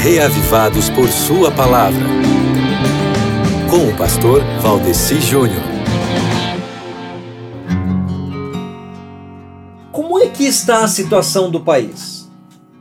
reavivados 0.00 0.88
por 0.88 1.10
Sua 1.10 1.50
palavra. 1.50 2.06
Com 3.68 3.86
o 3.86 3.96
pastor 3.98 4.42
Valdeci 4.62 5.20
Júnior. 5.20 5.62
Como 9.92 10.18
é 10.18 10.28
que 10.28 10.44
está 10.44 10.84
a 10.84 10.88
situação 10.88 11.50
do 11.50 11.60
país? 11.60 12.26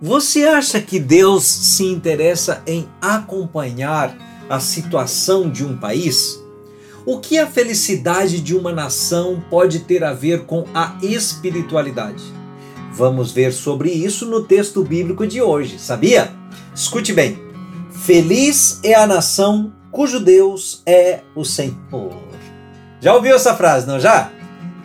Você 0.00 0.44
acha 0.44 0.80
que 0.80 0.98
Deus 0.98 1.44
se 1.44 1.84
interessa 1.84 2.62
em 2.66 2.88
acompanhar 2.98 4.16
a 4.48 4.58
situação 4.58 5.50
de 5.50 5.66
um 5.66 5.76
país? 5.76 6.40
O 7.04 7.20
que 7.20 7.38
a 7.38 7.46
felicidade 7.46 8.40
de 8.40 8.56
uma 8.56 8.72
nação 8.72 9.44
pode 9.50 9.80
ter 9.80 10.02
a 10.02 10.14
ver 10.14 10.46
com 10.46 10.64
a 10.72 10.96
espiritualidade? 11.02 12.41
Vamos 12.94 13.32
ver 13.32 13.52
sobre 13.52 13.90
isso 13.90 14.26
no 14.26 14.44
texto 14.44 14.84
bíblico 14.84 15.26
de 15.26 15.40
hoje, 15.40 15.78
sabia? 15.78 16.32
Escute 16.74 17.12
bem. 17.12 17.38
Feliz 17.90 18.80
é 18.82 18.94
a 18.94 19.06
nação 19.06 19.72
cujo 19.90 20.20
Deus 20.20 20.82
é 20.84 21.20
o 21.34 21.44
Senhor. 21.44 22.12
Já 23.00 23.14
ouviu 23.14 23.34
essa 23.34 23.54
frase, 23.54 23.86
não 23.86 23.98
já? 23.98 24.30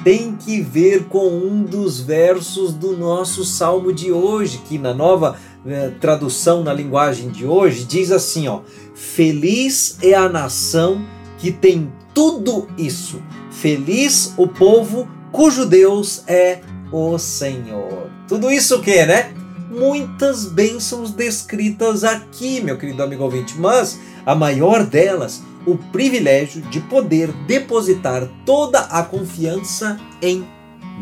Tem 0.03 0.35
que 0.35 0.61
ver 0.61 1.05
com 1.05 1.27
um 1.27 1.63
dos 1.63 1.99
versos 1.99 2.73
do 2.73 2.95
nosso 2.95 3.43
salmo 3.43 3.91
de 3.91 4.11
hoje, 4.11 4.61
que 4.67 4.77
na 4.77 4.93
nova 4.93 5.35
eh, 5.65 5.91
tradução 5.99 6.63
na 6.63 6.73
linguagem 6.73 7.29
de 7.29 7.45
hoje 7.45 7.83
diz 7.83 8.11
assim, 8.11 8.47
ó: 8.47 8.61
Feliz 8.95 9.97
é 10.01 10.13
a 10.13 10.29
nação 10.29 11.01
que 11.37 11.51
tem 11.51 11.91
tudo 12.13 12.67
isso. 12.77 13.21
Feliz 13.51 14.33
o 14.37 14.47
povo 14.47 15.07
cujo 15.31 15.65
Deus 15.65 16.23
é 16.27 16.61
o 16.91 17.17
Senhor. 17.17 17.96
Tudo 18.27 18.51
isso 18.51 18.77
o 18.77 18.81
que, 18.81 19.05
né? 19.05 19.33
Muitas 19.69 20.45
bênçãos 20.45 21.11
descritas 21.11 22.03
aqui, 22.03 22.61
meu 22.61 22.77
querido 22.77 23.03
amigo 23.03 23.23
ouvinte, 23.23 23.55
mas 23.57 23.99
a 24.25 24.35
maior 24.35 24.85
delas, 24.85 25.41
o 25.65 25.77
privilégio 25.77 26.61
de 26.63 26.79
poder 26.81 27.31
depositar 27.45 28.27
toda 28.45 28.79
a 28.79 29.03
confiança 29.03 29.99
em 30.21 30.45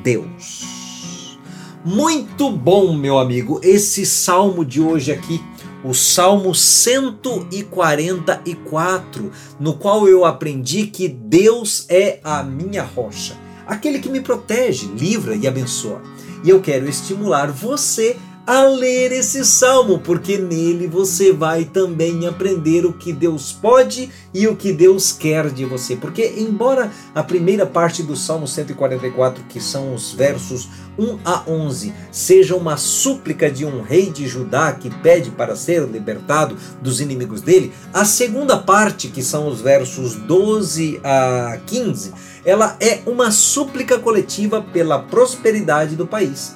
Deus. 0.04 1.38
Muito 1.84 2.52
bom, 2.52 2.94
meu 2.94 3.20
amigo, 3.20 3.60
esse 3.64 4.06
salmo 4.06 4.66
de 4.66 4.82
hoje 4.82 5.12
aqui 5.12 5.40
o 5.86 5.94
Salmo 5.94 6.54
144, 6.56 9.32
no 9.60 9.76
qual 9.76 10.08
eu 10.08 10.26
aprendi 10.26 10.88
que 10.88 11.08
Deus 11.08 11.86
é 11.88 12.20
a 12.24 12.42
minha 12.42 12.82
rocha, 12.82 13.38
aquele 13.66 14.00
que 14.00 14.10
me 14.10 14.22
protege, 14.22 14.88
livra 14.88 15.36
e 15.36 15.48
abençoa. 15.48 16.02
E 16.44 16.50
eu 16.50 16.62
quero 16.62 16.88
estimular 16.88 17.52
você 17.52 18.18
a 18.46 18.62
ler 18.62 19.12
esse 19.12 19.44
salmo, 19.44 20.00
porque 20.00 20.38
nele 20.38 20.86
você 20.86 21.34
vai 21.34 21.66
também 21.66 22.28
aprender 22.28 22.86
o 22.86 22.94
que 22.94 23.12
Deus 23.12 23.52
pode 23.52 24.12
e 24.32 24.48
o 24.48 24.56
que 24.56 24.72
Deus 24.72 25.12
quer 25.12 25.50
de 25.50 25.66
você. 25.66 25.96
Porque, 25.96 26.36
embora 26.38 26.92
a 27.16 27.24
primeira 27.24 27.66
parte 27.66 28.04
do 28.04 28.16
Salmo 28.16 28.48
144, 28.48 29.44
que 29.50 29.60
são 29.60 29.96
os 29.96 30.12
versos 30.12 30.70
1 30.98 31.20
a 31.26 31.44
11, 31.48 31.92
seja 32.12 32.56
uma 32.56 32.78
súplica 32.78 33.50
de 33.50 33.66
um 33.66 33.82
rei 33.82 34.12
de 34.12 34.28
Judá 34.28 34.72
que 34.74 34.92
pede 34.92 35.32
para 35.32 35.56
ser 35.56 35.82
libertado 35.88 36.56
dos 36.80 37.02
inimigos 37.02 37.42
dele, 37.42 37.74
a 37.92 38.06
segunda 38.06 38.58
parte, 38.58 39.08
que 39.08 39.24
são 39.24 39.48
os 39.48 39.60
versos 39.60 40.14
12 40.16 41.00
a 41.04 41.58
15, 41.66 42.14
ela 42.46 42.78
é 42.80 43.00
uma 43.06 43.32
súplica 43.32 43.98
coletiva 43.98 44.62
pela 44.62 45.00
prosperidade 45.00 45.96
do 45.96 46.06
país. 46.06 46.56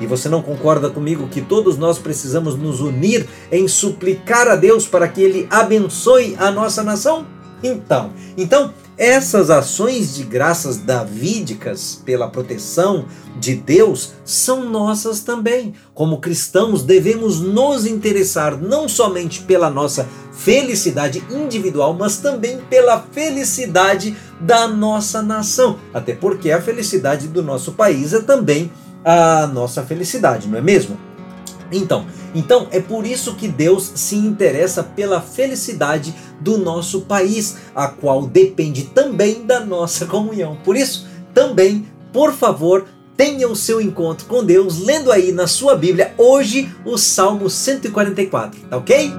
E 0.00 0.06
você 0.06 0.28
não 0.28 0.42
concorda 0.42 0.90
comigo 0.90 1.28
que 1.28 1.40
todos 1.40 1.76
nós 1.76 1.98
precisamos 1.98 2.56
nos 2.56 2.80
unir 2.80 3.26
em 3.50 3.66
suplicar 3.66 4.48
a 4.48 4.56
Deus 4.56 4.86
para 4.86 5.08
que 5.08 5.22
ele 5.22 5.46
abençoe 5.50 6.36
a 6.38 6.50
nossa 6.50 6.82
nação? 6.82 7.26
Então, 7.62 8.12
então 8.36 8.72
essas 8.96 9.48
ações 9.48 10.16
de 10.16 10.24
graças 10.24 10.78
davídicas 10.78 12.02
pela 12.04 12.28
proteção 12.28 13.06
de 13.38 13.54
Deus 13.54 14.12
são 14.24 14.68
nossas 14.68 15.20
também. 15.20 15.74
Como 15.94 16.18
cristãos, 16.18 16.82
devemos 16.82 17.40
nos 17.40 17.86
interessar 17.86 18.60
não 18.60 18.88
somente 18.88 19.42
pela 19.42 19.70
nossa 19.70 20.08
felicidade 20.32 21.22
individual, 21.30 21.94
mas 21.94 22.18
também 22.18 22.58
pela 22.70 23.00
felicidade 23.00 24.16
da 24.40 24.68
nossa 24.68 25.22
nação. 25.22 25.78
Até 25.92 26.14
porque 26.14 26.50
a 26.50 26.60
felicidade 26.60 27.28
do 27.28 27.42
nosso 27.42 27.72
país 27.72 28.12
é 28.12 28.20
também 28.20 28.70
a 29.04 29.46
nossa 29.46 29.82
felicidade, 29.82 30.48
não 30.48 30.58
é 30.58 30.60
mesmo? 30.60 30.98
Então, 31.70 32.06
então 32.34 32.66
é 32.70 32.80
por 32.80 33.06
isso 33.06 33.34
que 33.34 33.46
Deus 33.46 33.92
se 33.94 34.16
interessa 34.16 34.82
pela 34.82 35.20
felicidade 35.20 36.14
do 36.40 36.56
nosso 36.56 37.02
país, 37.02 37.56
a 37.74 37.88
qual 37.88 38.26
depende 38.26 38.84
também 38.84 39.44
da 39.44 39.60
nossa 39.60 40.06
comunhão. 40.06 40.56
Por 40.64 40.76
isso, 40.76 41.06
também, 41.34 41.86
por 42.12 42.32
favor, 42.32 42.86
tenha 43.16 43.48
o 43.48 43.56
seu 43.56 43.80
encontro 43.80 44.26
com 44.26 44.44
Deus 44.44 44.78
lendo 44.78 45.10
aí 45.10 45.32
na 45.32 45.46
sua 45.46 45.74
Bíblia 45.74 46.14
hoje 46.16 46.72
o 46.84 46.96
Salmo 46.96 47.50
144, 47.50 48.60
tá 48.70 48.76
ok? 48.76 49.10